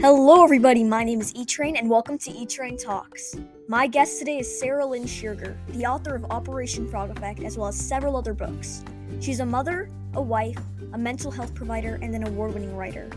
[0.00, 0.84] Hello, everybody.
[0.84, 3.34] My name is E Train, and welcome to E Train Talks.
[3.66, 7.68] My guest today is Sarah Lynn Scheerger, the author of Operation Frog Effect, as well
[7.68, 8.84] as several other books.
[9.20, 10.58] She's a mother, a wife,
[10.92, 13.08] a mental health provider, and an award winning writer.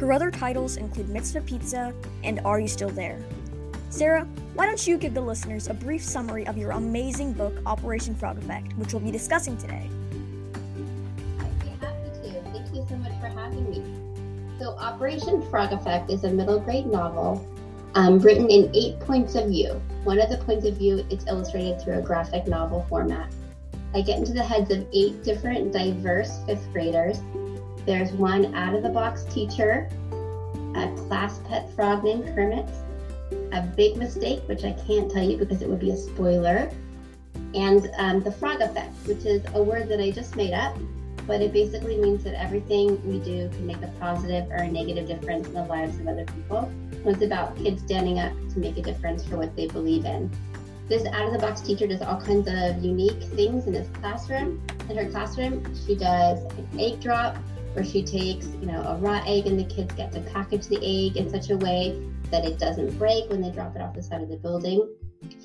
[0.00, 1.92] Her other titles include Mitzvah Pizza
[2.24, 3.22] and Are You Still There?
[3.90, 8.14] Sarah, why don't you give the listeners a brief summary of your amazing book, Operation
[8.14, 9.86] Frog Effect, which we'll be discussing today?
[14.92, 17.42] Operation Frog Effect is a middle grade novel
[17.94, 19.80] um, written in eight points of view.
[20.04, 23.32] One of the points of view is illustrated through a graphic novel format.
[23.94, 27.20] I get into the heads of eight different diverse fifth graders.
[27.86, 29.88] There's one out of the box teacher,
[30.76, 32.68] a class pet frog named Kermit,
[33.52, 36.70] a big mistake, which I can't tell you because it would be a spoiler,
[37.54, 40.76] and um, the frog effect, which is a word that I just made up
[41.26, 45.06] but it basically means that everything we do can make a positive or a negative
[45.06, 46.70] difference in the lives of other people.
[47.04, 50.30] It's about kids standing up to make a difference for what they believe in.
[50.88, 54.62] This out of the box teacher does all kinds of unique things in this classroom.
[54.88, 57.36] In her classroom, she does an egg drop
[57.72, 60.76] where she takes, you know, a raw egg and the kids get to package the
[60.76, 61.98] egg in such a way
[62.30, 64.86] that it doesn't break when they drop it off the side of the building.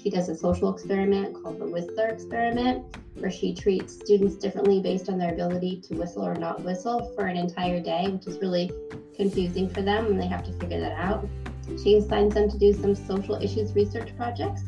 [0.07, 5.09] She does a social experiment called the Whistler experiment, where she treats students differently based
[5.09, 8.71] on their ability to whistle or not whistle for an entire day, which is really
[9.17, 11.27] confusing for them and they have to figure that out.
[11.83, 14.61] She assigns them to do some social issues research projects,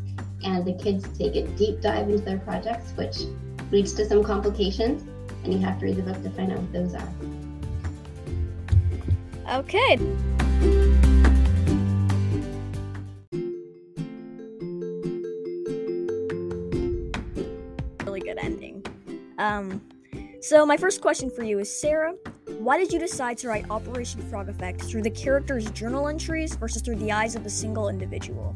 [0.44, 3.20] and the kids take a deep dive into their projects, which
[3.72, 5.04] leads to some complications,
[5.46, 7.14] and you have to read the book to find out what those are.
[9.60, 11.29] Okay.
[19.50, 19.82] Um,
[20.42, 22.14] so my first question for you is Sarah,
[22.60, 26.84] why did you decide to write Operation Frog Effect through the character's journal entries versus
[26.84, 28.56] through the eyes of a single individual?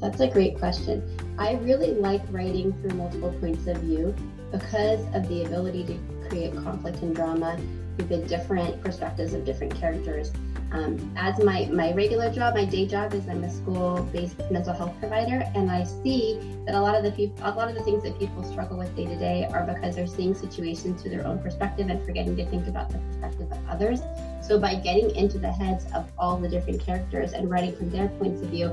[0.00, 1.02] That's a great question.
[1.38, 4.14] I really like writing through multiple points of view
[4.50, 7.60] because of the ability to create conflict and drama
[7.96, 10.32] through the different perspectives of different characters.
[10.72, 14.94] Um, as my, my regular job, my day job is I'm a school-based mental health
[15.00, 18.18] provider, and I see that a lot of the a lot of the things that
[18.18, 21.88] people struggle with day to day are because they're seeing situations through their own perspective
[21.88, 24.00] and forgetting to think about the perspective of others.
[24.40, 28.08] So by getting into the heads of all the different characters and writing from their
[28.08, 28.68] points of view,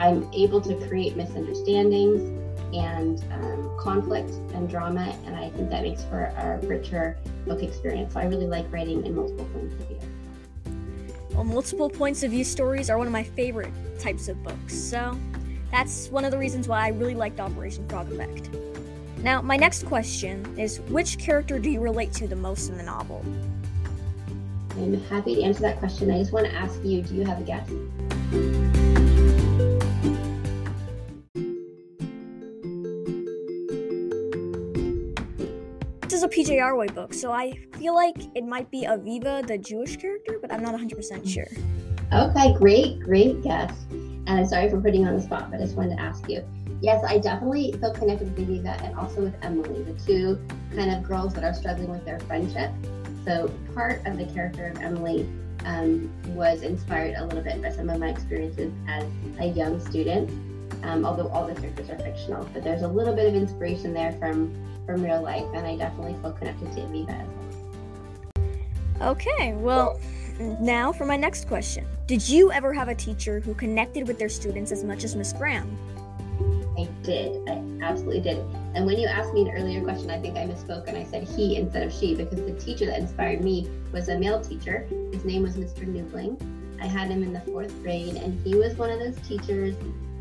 [0.00, 2.22] I'm able to create misunderstandings
[2.74, 8.14] and um, conflict and drama, and I think that makes for a richer book experience.
[8.14, 10.15] So I really like writing in multiple points of view.
[11.36, 15.18] Well, multiple points of view stories are one of my favorite types of books, so
[15.70, 18.48] that's one of the reasons why I really liked Operation Frog Effect.
[19.18, 22.84] Now, my next question is which character do you relate to the most in the
[22.84, 23.22] novel?
[24.78, 26.10] I'm happy to answer that question.
[26.10, 28.85] I just want to ask you do you have a guess?
[36.36, 40.38] PJ Our Way book, so I feel like it might be Aviva, the Jewish character,
[40.38, 41.46] but I'm not 100% sure.
[42.12, 43.72] Okay, great, great guess.
[43.90, 46.28] And I'm sorry for putting you on the spot, but I just wanted to ask
[46.28, 46.44] you.
[46.82, 50.38] Yes, I definitely feel connected with Aviva and also with Emily, the two
[50.74, 52.70] kind of girls that are struggling with their friendship.
[53.24, 55.26] So part of the character of Emily
[55.64, 59.06] um, was inspired a little bit by some of my experiences as
[59.40, 60.28] a young student.
[60.86, 64.12] Um, although all the characters are fictional, but there's a little bit of inspiration there
[64.12, 64.54] from
[64.86, 67.28] from real life, and I definitely feel connected to Aviva as
[69.00, 69.10] well.
[69.10, 70.00] Okay, well,
[70.60, 71.84] now for my next question.
[72.06, 75.32] Did you ever have a teacher who connected with their students as much as Miss
[75.32, 75.76] Graham?
[76.78, 77.48] I did.
[77.48, 78.38] I absolutely did.
[78.74, 81.24] And when you asked me an earlier question, I think I misspoke and I said
[81.24, 84.86] he instead of she because the teacher that inspired me was a male teacher.
[85.12, 85.84] His name was Mr.
[85.84, 86.40] Newbling.
[86.80, 89.74] I had him in the fourth grade, and he was one of those teachers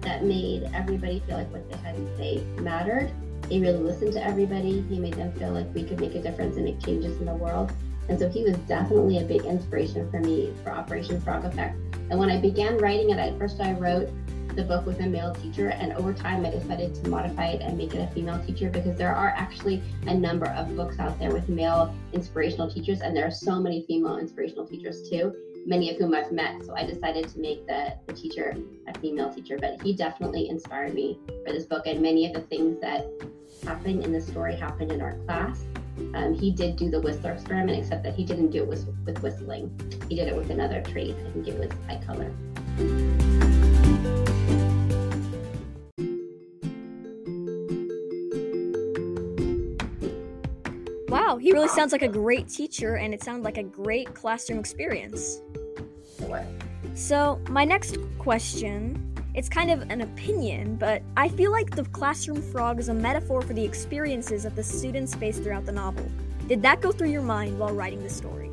[0.05, 3.11] that made everybody feel like what they had to say mattered.
[3.49, 4.81] He really listened to everybody.
[4.89, 7.35] He made them feel like we could make a difference and make changes in the
[7.35, 7.71] world.
[8.07, 11.75] And so he was definitely a big inspiration for me for Operation Frog Effect.
[12.09, 14.09] And when I began writing it, at first I wrote
[14.55, 17.77] the book with a male teacher, and over time I decided to modify it and
[17.77, 21.31] make it a female teacher because there are actually a number of books out there
[21.31, 25.35] with male inspirational teachers, and there are so many female inspirational teachers too
[25.65, 26.63] many of whom I've met.
[26.63, 28.55] So I decided to make the, the teacher
[28.87, 29.57] a female teacher.
[29.59, 31.87] But he definitely inspired me for this book.
[31.87, 33.07] And many of the things that
[33.63, 35.63] happened in the story happened in our class.
[36.13, 39.21] Um, he did do the Whistler experiment, except that he didn't do it with, with
[39.21, 39.71] whistling.
[40.09, 41.15] He did it with another trait.
[41.25, 42.31] I think it was eye color.
[51.07, 54.59] Wow, he really sounds like a great teacher, and it sounds like a great classroom
[54.59, 55.41] experience.
[56.95, 62.41] So, my next question it's kind of an opinion, but I feel like the classroom
[62.41, 66.09] frog is a metaphor for the experiences that the students face throughout the novel.
[66.47, 68.49] Did that go through your mind while writing the story?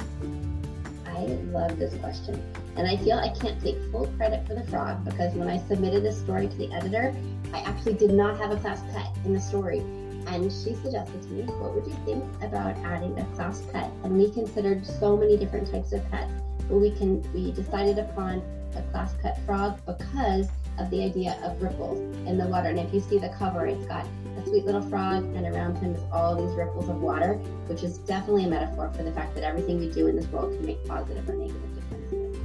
[1.06, 1.20] I
[1.52, 2.42] love this question.
[2.74, 6.02] And I feel I can't take full credit for the frog because when I submitted
[6.02, 7.14] this story to the editor,
[7.54, 9.84] I actually did not have a class pet in the story.
[10.26, 13.90] And she suggested to me, what would you think about adding a class pet?
[14.04, 16.32] And we considered so many different types of pets.
[16.68, 18.42] But we can we decided upon
[18.76, 20.48] a class pet frog because
[20.78, 22.68] of the idea of ripples in the water.
[22.68, 24.06] And if you see the cover, it's got
[24.38, 27.34] a sweet little frog, and around him is all these ripples of water,
[27.66, 30.56] which is definitely a metaphor for the fact that everything we do in this world
[30.56, 32.36] can make positive or negative differences.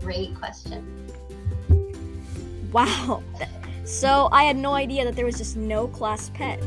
[0.00, 0.86] Great question.
[2.72, 3.22] Wow.
[3.86, 6.60] So I had no idea that there was just no class pet.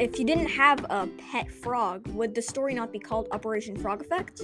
[0.00, 4.00] If you didn't have a pet frog, would the story not be called Operation Frog
[4.00, 4.42] Effect?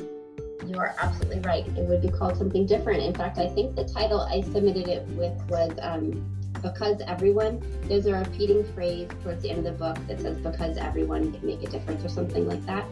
[0.65, 1.67] You are absolutely right.
[1.67, 3.03] It would be called something different.
[3.03, 6.25] In fact, I think the title I submitted it with was um,
[6.63, 7.61] Because Everyone.
[7.89, 11.45] There's a repeating phrase towards the end of the book that says, Because everyone can
[11.45, 12.85] make a difference, or something like that.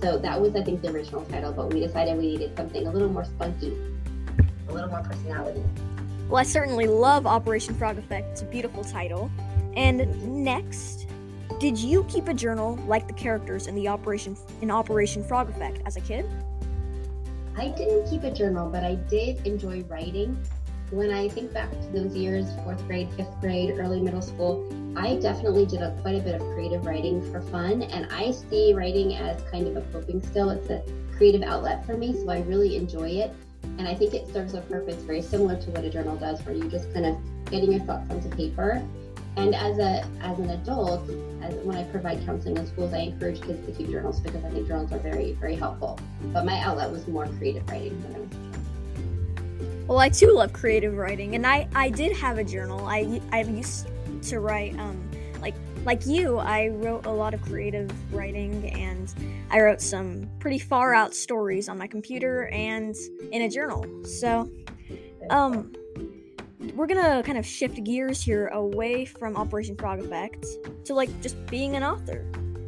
[0.00, 2.90] So that was, I think, the original title, but we decided we needed something a
[2.90, 3.76] little more spunky,
[4.70, 5.62] a little more personality.
[6.30, 8.26] Well, I certainly love Operation Frog Effect.
[8.32, 9.30] It's a beautiful title.
[9.76, 11.06] And next,
[11.58, 15.80] did you keep a journal like the characters in the Operation in Operation Frog Effect
[15.86, 16.26] as a kid?
[17.56, 20.38] I didn't keep a journal, but I did enjoy writing.
[20.90, 25.16] When I think back to those years, fourth grade, fifth grade, early middle school, I
[25.16, 27.82] definitely did a, quite a bit of creative writing for fun.
[27.82, 30.50] And I see writing as kind of a coping skill.
[30.50, 30.82] It's a
[31.16, 33.34] creative outlet for me, so I really enjoy it.
[33.78, 36.54] And I think it serves a purpose very similar to what a journal does, where
[36.54, 37.16] you just kind of
[37.46, 38.86] getting your thoughts onto paper.
[39.36, 41.08] And as a as an adult,
[41.42, 44.50] as when I provide counseling in schools, I encourage kids to keep journals because I
[44.50, 45.98] think journals are very very helpful.
[46.32, 48.28] But my outlet was more creative writing when I was.
[49.86, 52.86] Well, I too love creative writing, and I I did have a journal.
[52.86, 53.88] I I used
[54.22, 54.98] to write um
[55.42, 55.54] like
[55.84, 56.38] like you.
[56.38, 59.12] I wrote a lot of creative writing, and
[59.50, 62.96] I wrote some pretty far out stories on my computer and
[63.30, 63.84] in a journal.
[64.04, 64.50] So,
[65.28, 65.72] um
[66.74, 70.46] we're gonna kind of shift gears here away from Operation Frog Effect
[70.84, 72.24] to like just being an author.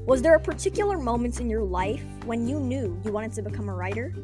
[0.06, 3.68] Was there a particular moment in your life when you knew you wanted to become
[3.68, 4.14] a writer?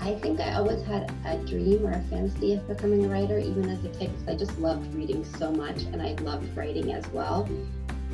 [0.00, 3.68] I think I always had a dream or a fantasy of becoming a writer, even
[3.70, 7.06] as a kid, because I just loved reading so much and I loved writing as
[7.08, 7.48] well.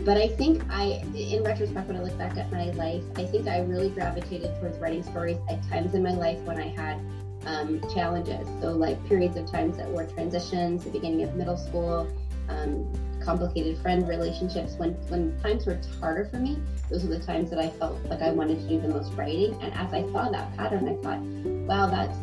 [0.04, 3.48] But I think I, in retrospect, when I look back at my life, I think
[3.48, 7.00] I really gravitated towards writing stories at times in my life when I had
[7.46, 8.46] um, challenges.
[8.60, 12.08] So, like periods of times that were transitions, the beginning of middle school,
[12.48, 12.90] um,
[13.20, 14.74] complicated friend relationships.
[14.74, 16.58] When when times were harder for me,
[16.88, 19.54] those were the times that I felt like I wanted to do the most writing.
[19.62, 21.20] And as I saw that pattern, I thought,
[21.66, 22.18] wow, that's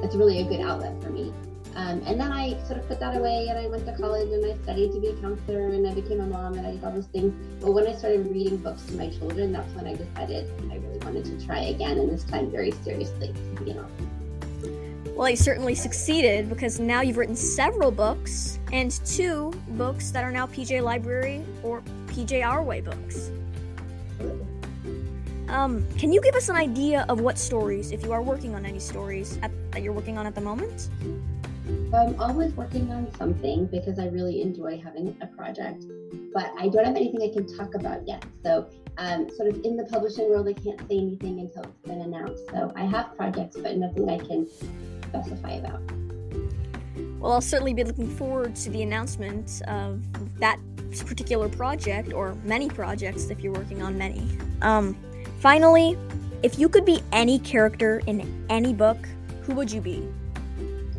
[0.00, 1.32] that's really a good outlet for me.
[1.74, 4.44] Um, and then I sort of put that away and I went to college and
[4.44, 6.92] I studied to be a counselor and I became a mom and I did all
[6.92, 7.32] those things.
[7.62, 10.98] But when I started reading books to my children, that's when I decided I really
[10.98, 14.11] wanted to try again and this time very seriously to be an author.
[15.22, 20.32] Well, you certainly succeeded because now you've written several books and two books that are
[20.32, 23.30] now PJ Library or PJ Our Way books.
[25.46, 28.66] Um, can you give us an idea of what stories, if you are working on
[28.66, 30.90] any stories at, that you're working on at the moment?
[31.94, 35.84] I'm always working on something because I really enjoy having a project,
[36.34, 38.24] but I don't have anything I can talk about yet.
[38.42, 42.00] So, um, sort of in the publishing world, I can't say anything until it's been
[42.00, 42.42] announced.
[42.50, 44.48] So, I have projects, but nothing I can
[45.12, 45.80] specify about.
[47.20, 50.00] Well, I'll certainly be looking forward to the announcement of
[50.40, 50.58] that
[51.06, 54.26] particular project or many projects if you're working on many.
[54.60, 54.96] Um,
[55.38, 55.96] finally,
[56.42, 58.98] if you could be any character in any book,
[59.42, 60.08] who would you be?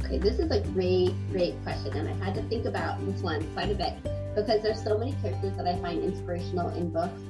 [0.04, 3.46] Okay, this is a great, great question, and I had to think about this one
[3.54, 3.94] quite a bit
[4.36, 7.22] because there's so many characters that I find inspirational in books,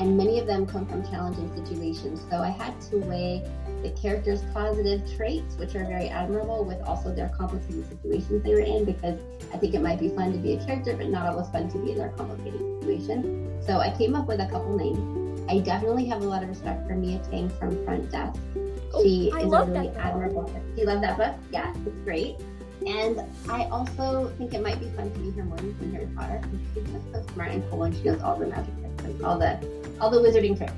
[0.00, 2.22] and many of them come from challenging situations.
[2.30, 3.46] So I had to weigh
[3.82, 8.60] the characters' positive traits, which are very admirable, with also their complicated situations they were
[8.60, 9.20] in, because
[9.52, 11.78] I think it might be fun to be a character, but not always fun to
[11.78, 13.62] be in their complicated situation.
[13.66, 15.42] So I came up with a couple names.
[15.50, 18.40] I definitely have a lot of respect for Mia Tang from Front Desk.
[18.94, 19.96] Oh, she is a really book.
[19.98, 20.44] admirable.
[20.44, 21.34] Do you love that book?
[21.52, 22.36] Yeah, it's great.
[22.86, 26.40] And I also think it might be fun to be Hermione from Harry Potter.
[26.72, 29.38] She's just so smart and cool, and she knows all the magic tricks and all
[29.38, 30.72] the all the wizarding tricks.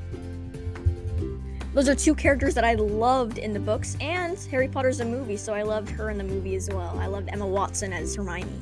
[1.74, 5.38] Those are two characters that I loved in the books, and Harry Potter's a movie,
[5.38, 6.98] so I loved her in the movie as well.
[6.98, 8.52] I loved Emma Watson as Hermione.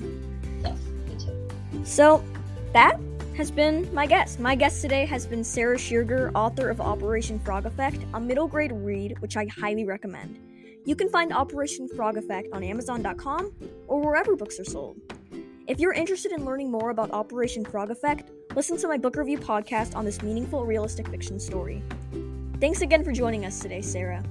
[0.63, 1.85] Yes, me too.
[1.85, 2.23] So,
[2.73, 3.01] that
[3.37, 4.39] has been my guest.
[4.39, 8.71] My guest today has been Sarah Scheerger, author of Operation Frog Effect, a middle grade
[8.73, 10.39] read which I highly recommend.
[10.85, 13.53] You can find Operation Frog Effect on Amazon.com
[13.89, 15.01] or wherever books are sold.
[15.67, 19.39] If you're interested in learning more about Operation Frog Effect, listen to my book review
[19.39, 21.83] podcast on this meaningful realistic fiction story.
[22.61, 24.23] Thanks again for joining us today, Sarah.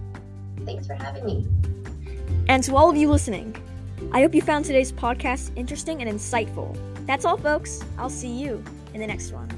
[0.65, 1.47] Thanks for having me.
[2.47, 3.55] And to all of you listening,
[4.11, 6.77] I hope you found today's podcast interesting and insightful.
[7.05, 7.83] That's all, folks.
[7.97, 9.49] I'll see you in the next one.